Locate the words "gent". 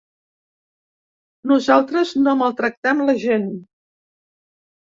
3.27-3.47